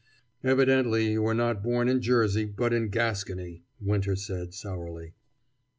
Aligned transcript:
"Evidently 0.43 1.11
you 1.11 1.21
were 1.21 1.35
not 1.35 1.61
born 1.61 1.87
in 1.87 2.01
Jersey, 2.01 2.45
but 2.45 2.73
in 2.73 2.89
Gascony," 2.89 3.65
Winter 3.79 4.15
said 4.15 4.51
sourly. 4.51 5.13